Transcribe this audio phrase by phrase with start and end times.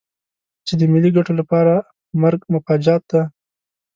[0.65, 1.73] چې د ملي ګټو لپاره
[2.21, 3.21] مرګ مفاجات دی.